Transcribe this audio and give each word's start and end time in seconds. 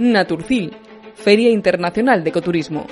Naturfil, 0.00 0.74
Feria 1.14 1.50
Internacional 1.50 2.24
de 2.24 2.30
Ecoturismo. 2.30 2.86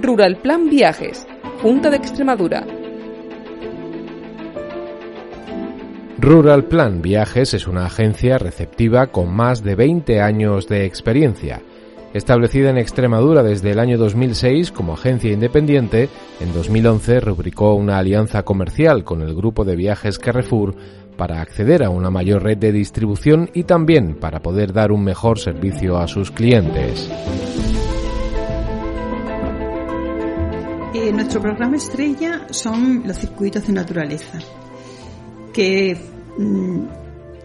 Rural 0.00 0.36
Plan 0.36 0.70
Viajes, 0.70 1.26
Junta 1.60 1.90
de 1.90 1.96
Extremadura. 1.96 2.64
Rural 6.18 6.66
Plan 6.66 7.02
Viajes 7.02 7.54
es 7.54 7.66
una 7.66 7.86
agencia 7.86 8.38
receptiva 8.38 9.08
con 9.08 9.34
más 9.34 9.64
de 9.64 9.74
20 9.74 10.20
años 10.20 10.68
de 10.68 10.84
experiencia. 10.84 11.60
Establecida 12.14 12.70
en 12.70 12.78
Extremadura 12.78 13.42
desde 13.42 13.72
el 13.72 13.78
año 13.78 13.98
2006 13.98 14.72
como 14.72 14.94
agencia 14.94 15.32
independiente, 15.32 16.08
en 16.40 16.52
2011 16.54 17.20
rubricó 17.20 17.74
una 17.74 17.98
alianza 17.98 18.42
comercial 18.42 19.04
con 19.04 19.20
el 19.20 19.34
grupo 19.34 19.64
de 19.64 19.76
viajes 19.76 20.18
Carrefour 20.18 20.76
para 21.16 21.40
acceder 21.40 21.82
a 21.82 21.90
una 21.90 22.10
mayor 22.10 22.42
red 22.42 22.58
de 22.58 22.72
distribución 22.72 23.50
y 23.54 23.64
también 23.64 24.14
para 24.14 24.40
poder 24.40 24.72
dar 24.72 24.92
un 24.92 25.02
mejor 25.04 25.38
servicio 25.38 25.98
a 25.98 26.06
sus 26.06 26.30
clientes. 26.30 27.10
Eh, 30.94 31.12
nuestro 31.12 31.42
programa 31.42 31.76
estrella 31.76 32.46
son 32.50 33.02
los 33.06 33.18
circuitos 33.18 33.66
de 33.66 33.72
naturaleza, 33.74 34.38
que 35.52 35.96
mm, 36.38 36.84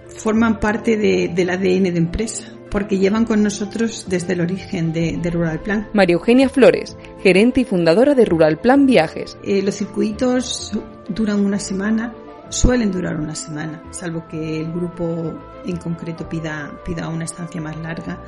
forman 0.08 0.59
parte 0.59 0.95
del 0.95 1.50
ADN 1.50 1.91
de 1.91 1.97
empresa, 1.97 2.45
porque 2.69 2.97
llevan 2.97 3.25
con 3.25 3.44
nosotros 3.44 4.06
desde 4.08 4.33
el 4.33 4.41
origen 4.41 4.94
de, 4.94 5.19
Rural 5.30 5.59
Plan. 5.59 5.89
María 5.94 6.13
Eugenia 6.13 6.47
Flores, 6.47 6.95
gerente 7.22 7.61
y 7.61 7.66
fundadora 7.66 8.16
de 8.16 8.23
Rural 8.23 8.58
Plan 8.58 8.85
Viajes. 8.85 9.38
Eh, 9.44 9.61
los 9.61 9.75
circuitos 9.75 10.72
duran 11.09 11.45
una 11.45 11.59
semana 11.59 12.13
suelen 12.52 12.91
durar 12.91 13.19
una 13.19 13.33
semana, 13.33 13.81
salvo 13.91 14.27
que 14.27 14.61
el 14.61 14.71
grupo 14.71 15.33
en 15.66 15.77
concreto 15.77 16.30
pida, 16.30 16.71
pida 16.85 17.09
una 17.09 17.25
estancia 17.25 17.59
más 17.61 17.77
larga. 17.77 18.21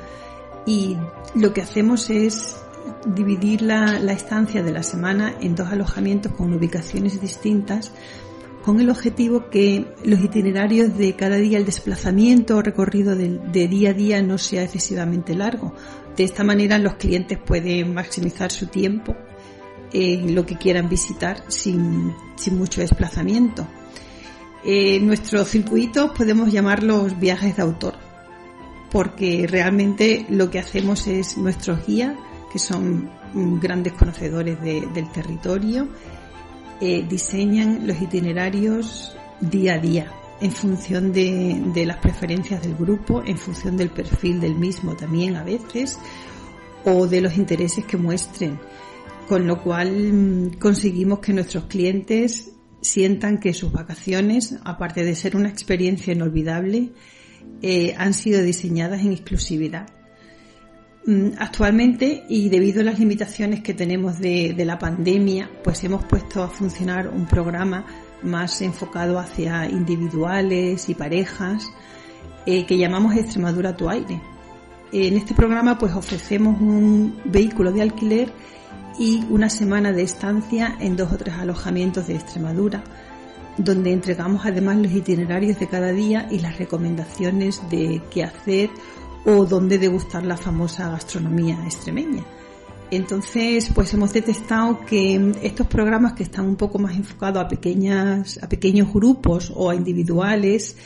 Y 0.66 0.96
lo 1.34 1.52
que 1.52 1.62
hacemos 1.62 2.10
es 2.10 2.56
dividir 3.06 3.62
la, 3.62 4.00
la 4.00 4.12
estancia 4.12 4.62
de 4.62 4.72
la 4.72 4.82
semana 4.82 5.34
en 5.40 5.54
dos 5.54 5.68
alojamientos 5.68 6.32
con 6.32 6.52
ubicaciones 6.52 7.20
distintas 7.20 7.92
con 8.64 8.80
el 8.80 8.88
objetivo 8.88 9.50
que 9.50 9.84
los 10.04 10.20
itinerarios 10.20 10.96
de 10.96 11.14
cada 11.14 11.36
día, 11.36 11.58
el 11.58 11.66
desplazamiento 11.66 12.56
o 12.56 12.62
recorrido 12.62 13.14
de, 13.14 13.38
de, 13.38 13.68
día 13.68 13.90
a 13.90 13.92
día 13.92 14.22
no 14.22 14.38
sea 14.38 14.62
excesivamente 14.62 15.34
largo. 15.34 15.74
De 16.16 16.24
esta 16.24 16.44
manera 16.44 16.78
los 16.78 16.94
clientes 16.94 17.38
pueden 17.38 17.92
maximizar 17.92 18.50
su 18.50 18.68
tiempo 18.68 19.14
en 19.92 20.34
lo 20.34 20.46
que 20.46 20.56
quieran 20.56 20.88
visitar 20.88 21.44
sin, 21.48 22.14
sin 22.36 22.56
mucho 22.56 22.80
desplazamiento. 22.80 23.66
Eh, 24.66 24.98
nuestros 25.00 25.48
circuitos 25.48 26.12
podemos 26.12 26.50
llamarlos 26.50 27.20
viajes 27.20 27.56
de 27.56 27.62
autor, 27.62 27.94
porque 28.90 29.46
realmente 29.46 30.24
lo 30.30 30.50
que 30.50 30.58
hacemos 30.58 31.06
es 31.06 31.36
nuestros 31.36 31.86
guías, 31.86 32.16
que 32.50 32.58
son 32.58 33.10
grandes 33.60 33.92
conocedores 33.92 34.58
del 34.62 35.10
territorio, 35.12 35.88
eh, 36.80 37.04
diseñan 37.06 37.86
los 37.86 38.00
itinerarios 38.00 39.14
día 39.40 39.74
a 39.74 39.78
día 39.78 40.12
en 40.40 40.50
función 40.50 41.12
de, 41.12 41.60
de, 41.74 41.86
las 41.86 41.98
preferencias 41.98 42.62
del 42.62 42.74
grupo, 42.74 43.22
en 43.24 43.36
función 43.36 43.76
del 43.76 43.90
perfil 43.90 44.40
del 44.40 44.54
mismo 44.54 44.96
también 44.96 45.36
a 45.36 45.44
veces, 45.44 45.98
o 46.84 47.06
de 47.06 47.20
los 47.20 47.36
intereses 47.36 47.84
que 47.84 47.96
muestren. 47.96 48.58
Con 49.28 49.46
lo 49.46 49.62
cual 49.62 50.12
mm, 50.12 50.58
conseguimos 50.58 51.20
que 51.20 51.32
nuestros 51.32 51.64
clientes 51.64 52.53
sientan 52.84 53.38
que 53.38 53.54
sus 53.54 53.72
vacaciones, 53.72 54.56
aparte 54.62 55.04
de 55.04 55.14
ser 55.14 55.36
una 55.36 55.48
experiencia 55.48 56.12
inolvidable, 56.12 56.92
eh, 57.62 57.94
han 57.96 58.12
sido 58.12 58.42
diseñadas 58.42 59.00
en 59.00 59.12
exclusividad. 59.12 59.86
Mm, 61.06 61.30
actualmente, 61.38 62.24
y 62.28 62.50
debido 62.50 62.82
a 62.82 62.84
las 62.84 62.98
limitaciones 62.98 63.62
que 63.62 63.72
tenemos 63.72 64.18
de, 64.18 64.54
la 64.66 64.78
pandemia, 64.78 65.50
pues 65.62 65.82
hemos 65.84 66.04
puesto 66.04 66.42
a 66.42 66.48
funcionar 66.48 67.08
un 67.08 67.26
programa 67.26 67.86
más 68.22 68.60
enfocado 68.60 69.18
hacia 69.18 69.66
individuales 69.66 70.88
y 70.90 70.94
parejas 70.94 71.66
eh, 72.44 72.66
que 72.66 72.76
llamamos 72.76 73.16
Extremadura 73.16 73.74
tu 73.74 73.88
aire. 73.88 74.20
En 74.92 75.16
este 75.16 75.34
programa 75.34 75.78
pues 75.78 75.94
ofrecemos 75.94 76.60
un 76.60 77.18
vehículo 77.24 77.72
de 77.72 77.82
alquiler 77.82 78.32
y 78.98 79.24
una 79.30 79.50
semana 79.50 79.92
de 79.92 80.02
estancia 80.02 80.76
en 80.80 80.96
dos 80.96 81.12
o 81.12 81.16
tres 81.16 81.34
alojamientos 81.34 82.06
de 82.06 82.14
Extremadura, 82.14 82.84
donde 83.56 83.92
entregamos 83.92 84.44
además 84.44 84.78
los 84.78 84.92
itinerarios 84.92 85.58
de 85.58 85.68
cada 85.68 85.92
día 85.92 86.28
y 86.30 86.40
las 86.40 86.58
recomendaciones 86.58 87.62
de 87.70 88.02
qué 88.10 88.24
hacer 88.24 88.70
o 89.24 89.46
dónde 89.46 89.78
degustar 89.78 90.24
la 90.24 90.36
famosa 90.36 90.90
gastronomía 90.90 91.58
extremeña. 91.64 92.24
Entonces, 92.90 93.70
pues 93.74 93.92
hemos 93.94 94.12
detectado 94.12 94.84
que 94.86 95.32
estos 95.42 95.66
programas 95.66 96.12
que 96.12 96.22
están 96.22 96.46
un 96.46 96.56
poco 96.56 96.78
más 96.78 96.94
enfocados 96.94 97.42
a 97.42 97.48
pequeñas, 97.48 98.38
a 98.42 98.48
pequeños 98.48 98.92
grupos 98.92 99.52
o 99.54 99.70
a 99.70 99.74
individuales 99.74 100.76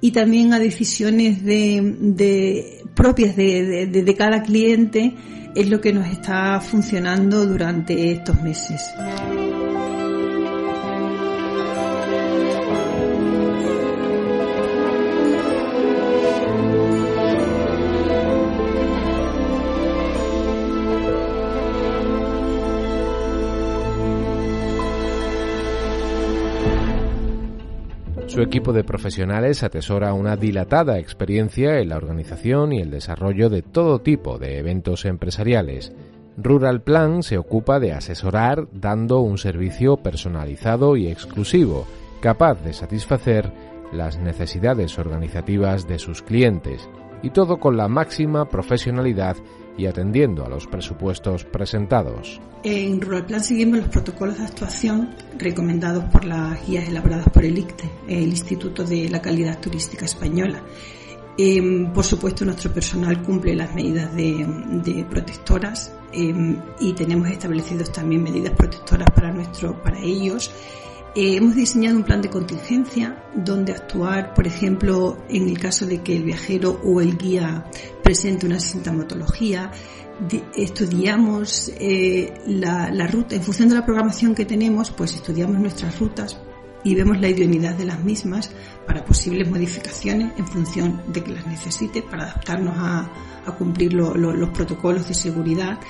y 0.00 0.10
también 0.10 0.52
a 0.52 0.58
decisiones 0.58 1.42
de, 1.44 2.82
propias 2.94 3.36
de, 3.36 3.86
de 3.86 4.14
cada 4.14 4.42
cliente, 4.42 5.14
es 5.56 5.70
lo 5.70 5.80
que 5.80 5.92
nos 5.92 6.06
está 6.06 6.60
funcionando 6.60 7.46
durante 7.46 8.12
estos 8.12 8.42
meses. 8.42 8.94
Su 28.36 28.42
equipo 28.42 28.74
de 28.74 28.84
profesionales 28.84 29.62
atesora 29.62 30.12
una 30.12 30.36
dilatada 30.36 30.98
experiencia 30.98 31.78
en 31.78 31.88
la 31.88 31.96
organización 31.96 32.70
y 32.70 32.82
el 32.82 32.90
desarrollo 32.90 33.48
de 33.48 33.62
todo 33.62 34.00
tipo 34.00 34.38
de 34.38 34.58
eventos 34.58 35.06
empresariales. 35.06 35.94
Rural 36.36 36.82
Plan 36.82 37.22
se 37.22 37.38
ocupa 37.38 37.80
de 37.80 37.94
asesorar 37.94 38.68
dando 38.72 39.20
un 39.20 39.38
servicio 39.38 39.96
personalizado 39.96 40.98
y 40.98 41.08
exclusivo, 41.08 41.86
capaz 42.20 42.62
de 42.62 42.74
satisfacer 42.74 43.50
las 43.90 44.18
necesidades 44.18 44.98
organizativas 44.98 45.88
de 45.88 45.98
sus 45.98 46.20
clientes, 46.20 46.90
y 47.22 47.30
todo 47.30 47.58
con 47.58 47.78
la 47.78 47.88
máxima 47.88 48.50
profesionalidad 48.50 49.38
y 49.76 49.86
atendiendo 49.86 50.44
a 50.44 50.48
los 50.48 50.66
presupuestos 50.66 51.44
presentados. 51.44 52.40
En 52.62 53.00
Rural 53.00 53.26
Plan 53.26 53.44
seguimos 53.44 53.78
los 53.78 53.88
protocolos 53.88 54.38
de 54.38 54.44
actuación 54.44 55.14
recomendados 55.38 56.04
por 56.04 56.24
las 56.24 56.66
guías 56.66 56.88
elaboradas 56.88 57.28
por 57.28 57.44
el 57.44 57.58
ICTE, 57.58 57.90
el 58.08 58.28
Instituto 58.28 58.84
de 58.84 59.08
la 59.08 59.20
Calidad 59.20 59.60
Turística 59.60 60.04
Española. 60.04 60.62
Em, 61.38 61.92
por 61.92 62.04
supuesto, 62.04 62.44
nuestro 62.46 62.72
personal 62.72 63.22
cumple 63.22 63.54
las 63.54 63.74
medidas 63.74 64.14
de, 64.16 65.06
protectoras 65.10 65.92
em, 66.12 66.56
y 66.80 66.94
tenemos 66.94 67.28
establecidos 67.28 67.92
también 67.92 68.22
medidas 68.22 68.54
protectoras 68.54 69.10
para, 69.14 69.30
nuestro, 69.32 69.80
para 69.82 70.00
ellos 70.00 70.50
eh, 71.16 71.36
hemos 71.36 71.54
diseñado 71.54 71.96
un 71.96 72.04
plan 72.04 72.20
de 72.20 72.28
contingencia 72.28 73.24
donde 73.34 73.72
actuar, 73.72 74.34
por 74.34 74.46
ejemplo, 74.46 75.24
en 75.30 75.48
el 75.48 75.58
caso 75.58 75.86
de 75.86 76.02
que 76.02 76.14
el 76.14 76.24
viajero 76.24 76.78
o 76.84 77.00
el 77.00 77.16
guía 77.16 77.64
presente 78.04 78.44
una 78.44 78.60
sintomatología. 78.60 79.72
estudiamos 80.54 81.72
eh, 81.80 82.34
la, 82.46 83.06
ruta, 83.06 83.34
en 83.34 83.42
función 83.42 83.70
de 83.70 83.76
la 83.76 83.86
programación 83.86 84.34
que 84.34 84.44
tenemos, 84.44 84.90
pues 84.90 85.14
estudiamos 85.14 85.58
nuestras 85.58 85.98
rutas 85.98 86.38
y 86.84 86.94
vemos 86.94 87.18
la 87.18 87.30
idoneidad 87.30 87.74
de 87.76 87.86
las 87.86 88.04
mismas 88.04 88.50
para 88.86 89.02
posibles 89.02 89.48
modificaciones 89.48 90.32
en 90.36 90.46
función 90.46 91.02
de 91.08 91.24
que 91.24 91.32
las 91.32 91.46
necesite 91.46 92.02
para 92.02 92.24
adaptarnos 92.24 92.74
a 92.76 93.56
cumplir 93.56 93.94
los 93.94 94.50
protocolos 94.50 95.08
de 95.08 95.14
seguridad 95.14 95.80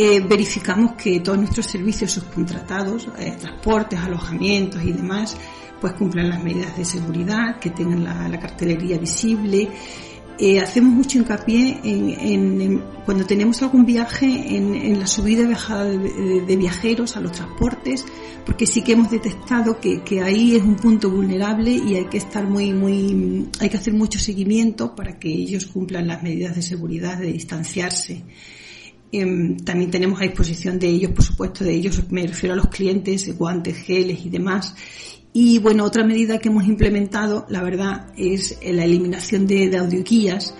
eh, 0.00 0.20
verificamos 0.20 0.92
que 0.92 1.18
todos 1.18 1.38
nuestros 1.38 1.66
servicios 1.66 2.12
subcontratados, 2.12 3.08
eh, 3.18 3.36
transportes, 3.36 3.98
alojamientos 3.98 4.80
y 4.84 4.92
demás, 4.92 5.36
pues 5.80 5.94
cumplan 5.94 6.28
las 6.28 6.40
medidas 6.40 6.76
de 6.76 6.84
seguridad, 6.84 7.58
que 7.58 7.70
tengan 7.70 8.04
la, 8.04 8.38
cartelería 8.38 8.96
visible. 8.96 9.68
Eh, 10.38 10.60
hacemos 10.60 10.92
mucho 10.92 11.18
hincapié 11.18 11.80
en, 11.82 12.80
cuando 13.04 13.26
tenemos 13.26 13.60
algún 13.60 13.84
viaje 13.84 14.56
en, 14.56 15.00
la 15.00 15.06
subida 15.08 15.42
y 15.42 15.46
bajada 15.46 15.86
de, 15.86 16.56
viajeros 16.56 17.16
a 17.16 17.20
los 17.20 17.32
transportes, 17.32 18.04
porque 18.46 18.66
sí 18.66 18.82
que 18.82 18.92
hemos 18.92 19.10
detectado 19.10 19.80
que, 19.80 20.00
ahí 20.22 20.54
es 20.54 20.62
un 20.62 20.76
punto 20.76 21.10
vulnerable 21.10 21.72
y 21.72 21.96
hay 21.96 22.04
que 22.04 22.18
estar 22.18 22.46
muy, 22.46 22.72
muy, 22.72 23.48
hay 23.58 23.68
que 23.68 23.76
hacer 23.76 23.94
mucho 23.94 24.20
seguimiento 24.20 24.94
para 24.94 25.18
que 25.18 25.28
ellos 25.28 25.66
cumplan 25.66 26.06
las 26.06 26.22
medidas 26.22 26.54
de 26.54 26.62
seguridad 26.62 27.18
de 27.18 27.32
distanciarse. 27.32 28.22
Em, 29.10 29.56
también 29.56 29.90
tenemos 29.90 30.20
a 30.20 30.24
disposición 30.24 30.78
de 30.78 30.88
ellos, 30.88 31.12
por 31.12 31.24
supuesto, 31.24 31.64
de 31.64 31.72
ellos 31.72 32.02
me 32.10 32.26
refiero 32.26 32.52
a 32.52 32.56
los 32.56 32.68
clientes, 32.68 33.36
guantes, 33.36 33.76
geles 33.76 34.24
y 34.24 34.28
demás. 34.28 34.74
Y 35.32 35.58
bueno, 35.58 35.84
otra 35.84 36.04
medida 36.04 36.38
que 36.38 36.48
hemos 36.48 36.66
implementado, 36.66 37.46
la 37.48 37.62
verdad, 37.62 38.12
es 38.16 38.58
la 38.62 38.84
eliminación 38.84 39.46
de, 39.46 39.68
de 39.68 39.78
audioguías, 39.78 40.54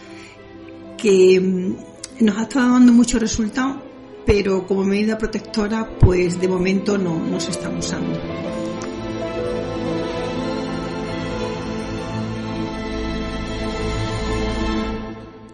que 0.97 1.37
em, 1.37 1.77
nos 2.21 2.37
ha 2.39 2.43
estado 2.43 2.73
dando 2.73 2.93
mucho 2.93 3.19
resultado, 3.19 3.83
pero 4.25 4.67
como 4.67 4.85
medida 4.85 5.19
protectora, 5.19 5.99
pues 5.99 6.41
de 6.41 6.49
momento 6.49 6.99
no, 6.99 7.19
no 7.19 7.41
se 7.41 7.50
está 7.50 7.69
usando. 7.71 8.19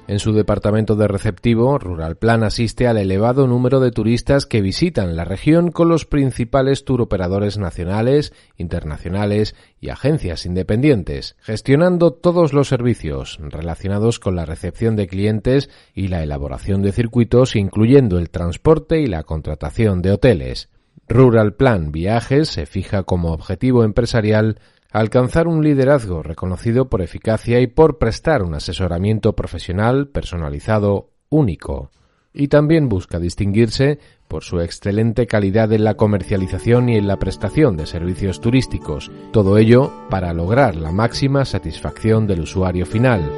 En 0.06 0.18
su 0.18 0.34
departamento 0.34 0.96
de 0.96 1.08
receptivo, 1.08 1.78
Rural 1.78 2.16
Plan 2.16 2.44
asiste 2.44 2.86
al 2.86 2.98
elevado 2.98 3.46
número 3.46 3.80
de 3.80 3.90
turistas 3.90 4.44
que 4.44 4.60
visitan 4.60 5.16
la 5.16 5.24
región 5.24 5.70
con 5.70 5.88
los 5.88 6.04
principales 6.04 6.84
turoperadores 6.84 7.56
nacionales, 7.56 8.34
internacionales 8.58 9.56
y 9.80 9.88
agencias 9.88 10.44
independientes, 10.44 11.36
gestionando 11.40 12.12
todos 12.12 12.52
los 12.52 12.68
servicios 12.68 13.38
relacionados 13.40 14.20
con 14.20 14.36
la 14.36 14.44
recepción 14.44 14.94
de 14.94 15.06
clientes 15.06 15.70
y 15.94 16.08
la 16.08 16.22
elaboración 16.22 16.82
de 16.82 16.92
circuitos, 16.92 17.56
incluyendo 17.56 18.18
el 18.18 18.28
transporte 18.28 19.00
y 19.00 19.06
la 19.06 19.22
contratación 19.22 20.02
de 20.02 20.12
hoteles. 20.12 20.68
Rural 21.08 21.54
Plan 21.54 21.92
Viajes 21.92 22.48
se 22.48 22.66
fija 22.66 23.04
como 23.04 23.32
objetivo 23.32 23.84
empresarial 23.84 24.58
alcanzar 24.94 25.48
un 25.48 25.64
liderazgo 25.64 26.22
reconocido 26.22 26.88
por 26.88 27.02
eficacia 27.02 27.60
y 27.60 27.66
por 27.66 27.98
prestar 27.98 28.44
un 28.44 28.54
asesoramiento 28.54 29.34
profesional 29.34 30.06
personalizado 30.06 31.10
único. 31.28 31.90
Y 32.32 32.46
también 32.46 32.88
busca 32.88 33.18
distinguirse 33.18 33.98
por 34.28 34.44
su 34.44 34.60
excelente 34.60 35.26
calidad 35.26 35.72
en 35.72 35.82
la 35.82 35.94
comercialización 35.94 36.88
y 36.88 36.96
en 36.96 37.08
la 37.08 37.18
prestación 37.18 37.76
de 37.76 37.86
servicios 37.86 38.40
turísticos, 38.40 39.10
todo 39.32 39.58
ello 39.58 39.92
para 40.10 40.32
lograr 40.32 40.76
la 40.76 40.92
máxima 40.92 41.44
satisfacción 41.44 42.28
del 42.28 42.42
usuario 42.42 42.86
final. 42.86 43.32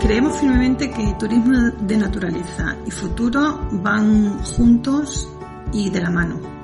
Creemos 0.00 0.38
firmemente 0.38 0.88
que 0.92 1.14
turismo 1.18 1.58
de 1.80 1.96
naturaleza 1.96 2.76
y 2.86 2.92
futuro 2.92 3.66
van 3.72 4.38
juntos 4.38 5.28
y 5.72 5.90
de 5.90 6.00
la 6.00 6.10
mano 6.10 6.57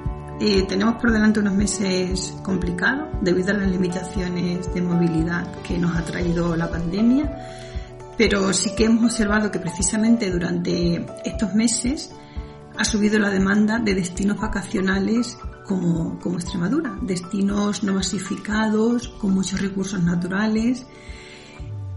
eh, 0.46 0.66
tenemos 0.68 0.96
por 0.96 1.10
delante 1.10 1.40
unos 1.40 1.54
meses 1.54 2.34
complicados 2.42 3.08
debido 3.22 3.52
a 3.52 3.54
las 3.54 3.70
limitaciones 3.70 4.74
de 4.74 4.82
movilidad 4.82 5.50
que 5.62 5.78
nos 5.78 5.96
ha 5.96 6.04
traído 6.04 6.54
la 6.54 6.70
pandemia, 6.70 7.34
pero 8.18 8.52
sí 8.52 8.74
que 8.76 8.84
hemos 8.84 9.04
observado 9.04 9.50
que 9.50 9.58
precisamente 9.58 10.30
durante 10.30 11.06
estos 11.24 11.54
meses 11.54 12.10
ha 12.76 12.84
subido 12.84 13.18
la 13.18 13.30
demanda 13.30 13.78
de 13.78 13.94
destinos 13.94 14.38
vacacionales 14.38 15.38
como, 15.64 16.18
como 16.18 16.36
Extremadura, 16.36 16.94
destinos 17.00 17.82
no 17.82 17.94
masificados, 17.94 19.08
con 19.08 19.32
muchos 19.32 19.62
recursos 19.62 20.02
naturales, 20.02 20.84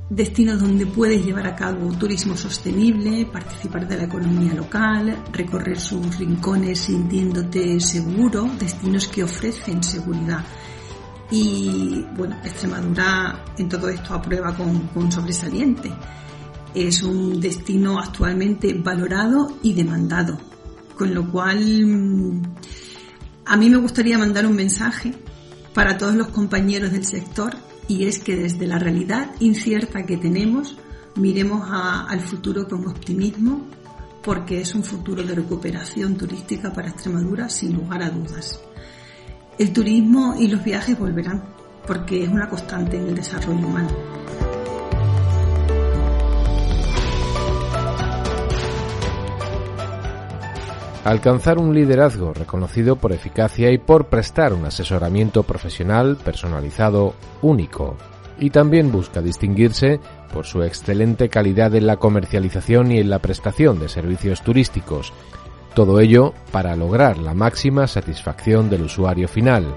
destinos 0.10 0.62
donde 0.62 0.86
puedes 0.86 1.26
llevar 1.26 1.48
a 1.48 1.56
cabo 1.56 1.92
turismo 1.94 2.36
sostenible, 2.38 3.26
participar 3.26 3.88
de 3.88 3.98
la 3.98 4.04
economía 4.04 4.54
local, 4.54 5.24
recorrer 5.32 5.80
sus 5.80 6.18
rincones 6.18 6.80
sintiéndote 6.80 7.80
seguro, 7.80 8.50
destinos 8.58 9.08
que 9.08 9.24
ofrecen 9.24 9.84
seguridad. 9.84 10.46
Y 11.30 12.06
bueno, 12.16 12.38
Extremadura 12.44 13.44
en 13.58 13.68
todo 13.68 13.90
esto 13.90 14.14
aprueba 14.14 14.56
con, 14.56 14.88
con 14.88 15.12
sobresaliente. 15.12 15.92
Es 16.74 17.04
un 17.04 17.42
destino 17.42 18.00
actualmente 18.00 18.74
valorado 18.74 19.58
y 19.62 19.74
demandado, 19.74 20.38
con 20.98 21.14
lo 21.14 21.30
cual 21.30 21.86
mm, 21.86 22.42
a 23.46 23.58
mí 23.58 23.70
me 23.70 23.78
gustaría 23.78 24.18
mandar 24.18 24.46
un 24.46 24.56
mensaje 24.56 25.14
para 25.74 25.98
todos 25.98 26.16
los 26.16 26.28
compañeros 26.28 26.92
del 26.92 27.06
sector 27.06 27.56
y 27.88 28.06
es 28.06 28.20
que 28.20 28.36
desde 28.36 28.68
la 28.68 28.80
realidad 28.80 29.32
incierta 29.40 30.06
que 30.06 30.18
tenemos 30.18 30.78
miremos 31.16 31.68
al 31.72 32.20
futuro 32.22 32.68
con 32.68 32.88
optimismo 32.88 33.66
porque 34.24 34.62
es 34.62 34.76
un 34.76 34.84
futuro 34.84 35.24
de 35.24 35.36
recuperación 35.36 36.18
turística 36.18 36.74
para 36.74 36.90
Extremadura 36.90 37.50
sin 37.50 37.74
lugar 37.74 38.04
a 38.04 38.10
dudas. 38.10 38.60
El 39.58 39.72
turismo 39.72 40.36
y 40.38 40.48
los 40.48 40.64
viajes 40.64 41.00
volverán 41.00 41.44
porque 41.88 42.24
es 42.24 42.30
una 42.30 42.50
constante 42.50 42.98
en 42.98 43.08
el 43.08 43.16
desarrollo 43.16 43.66
humano. 43.66 43.90
Alcanzar 51.08 51.58
un 51.58 51.74
liderazgo 51.74 52.34
reconocido 52.34 52.98
por 52.98 53.14
eficacia 53.14 53.72
y 53.72 53.78
por 53.78 54.08
prestar 54.08 54.54
un 54.54 54.66
asesoramiento 54.66 55.44
profesional 55.44 56.18
personalizado 56.18 57.14
único. 57.42 57.96
Y 58.40 58.50
también 58.50 58.92
busca 58.92 59.22
distinguirse 59.22 60.00
por 60.34 60.46
su 60.46 60.64
excelente 60.64 61.30
calidad 61.30 61.74
en 61.76 61.88
la 61.88 61.96
comercialización 61.96 62.92
y 62.92 63.00
en 63.00 63.10
la 63.10 63.20
prestación 63.20 63.80
de 63.80 63.88
servicios 63.88 64.42
turísticos. 64.42 65.14
Todo 65.74 66.02
ello 66.02 66.34
para 66.52 66.76
lograr 66.76 67.18
la 67.18 67.34
máxima 67.34 67.88
satisfacción 67.88 68.70
del 68.70 68.84
usuario 68.84 69.28
final. 69.28 69.74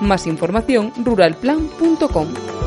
Más 0.00 0.26
información 0.26 0.92
ruralplan.com 1.04 2.63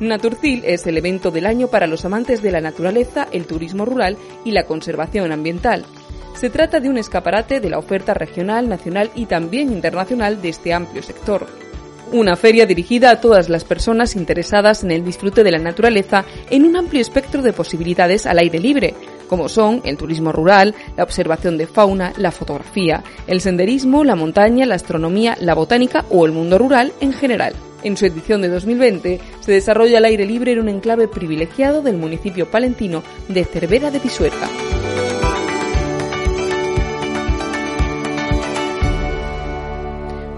Naturcil 0.00 0.62
es 0.64 0.86
el 0.86 0.98
evento 0.98 1.30
del 1.30 1.46
año 1.46 1.68
para 1.68 1.86
los 1.86 2.04
amantes 2.04 2.42
de 2.42 2.50
la 2.50 2.60
naturaleza, 2.60 3.28
el 3.30 3.46
turismo 3.46 3.84
rural 3.84 4.16
y 4.44 4.50
la 4.50 4.64
conservación 4.64 5.30
ambiental. 5.30 5.84
Se 6.34 6.50
trata 6.50 6.80
de 6.80 6.88
un 6.88 6.98
escaparate 6.98 7.60
de 7.60 7.70
la 7.70 7.78
oferta 7.78 8.12
regional, 8.12 8.68
nacional 8.68 9.10
y 9.14 9.26
también 9.26 9.72
internacional 9.72 10.42
de 10.42 10.48
este 10.48 10.72
amplio 10.72 11.02
sector. 11.02 11.46
Una 12.12 12.34
feria 12.34 12.66
dirigida 12.66 13.10
a 13.10 13.20
todas 13.20 13.48
las 13.48 13.64
personas 13.64 14.16
interesadas 14.16 14.82
en 14.82 14.90
el 14.90 15.04
disfrute 15.04 15.44
de 15.44 15.52
la 15.52 15.58
naturaleza 15.58 16.24
en 16.50 16.64
un 16.64 16.76
amplio 16.76 17.00
espectro 17.00 17.40
de 17.40 17.52
posibilidades 17.52 18.26
al 18.26 18.38
aire 18.38 18.58
libre, 18.58 18.94
como 19.28 19.48
son 19.48 19.80
el 19.84 19.96
turismo 19.96 20.32
rural, 20.32 20.74
la 20.96 21.04
observación 21.04 21.56
de 21.56 21.68
fauna, 21.68 22.12
la 22.16 22.32
fotografía, 22.32 23.04
el 23.28 23.40
senderismo, 23.40 24.02
la 24.02 24.16
montaña, 24.16 24.66
la 24.66 24.74
astronomía, 24.74 25.36
la 25.40 25.54
botánica 25.54 26.04
o 26.10 26.26
el 26.26 26.32
mundo 26.32 26.58
rural 26.58 26.92
en 27.00 27.12
general. 27.12 27.54
En 27.84 27.98
su 27.98 28.06
edición 28.06 28.40
de 28.40 28.48
2020 28.48 29.20
se 29.40 29.52
desarrolla 29.52 29.98
al 29.98 30.06
aire 30.06 30.24
libre 30.24 30.52
en 30.52 30.60
un 30.60 30.70
enclave 30.70 31.06
privilegiado 31.06 31.82
del 31.82 31.98
municipio 31.98 32.50
palentino 32.50 33.02
de 33.28 33.44
Cervera 33.44 33.90
de 33.90 34.00
Pisuerga. 34.00 34.48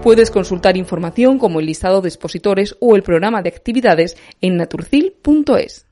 Puedes 0.03 0.29
consultar 0.29 0.77
información 0.77 1.39
como 1.39 1.59
el 1.59 1.65
listado 1.65 2.01
de 2.01 2.09
expositores 2.09 2.75
o 2.79 2.95
el 2.95 3.03
programa 3.03 3.41
de 3.41 3.49
actividades 3.49 4.17
en 4.41 4.57
naturcil.es. 4.57 5.86